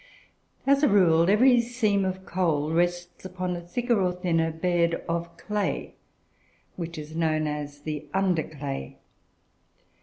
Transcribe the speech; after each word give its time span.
As 0.65 0.81
a 0.81 0.87
rule, 0.87 1.29
every 1.29 1.61
seam 1.61 2.05
of 2.05 2.25
coal 2.25 2.71
rests 2.71 3.23
upon 3.23 3.55
a 3.55 3.61
thicker, 3.61 4.01
or 4.01 4.11
thinner, 4.13 4.51
bed 4.51 4.95
of 5.07 5.37
clay, 5.37 5.93
which 6.75 6.97
is 6.97 7.15
known 7.15 7.45
as 7.45 7.83
"under 8.11 8.41
clay." 8.41 8.97